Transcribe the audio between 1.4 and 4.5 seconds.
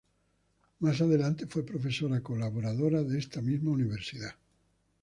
fue profesora colaboradora de esta misma universidad.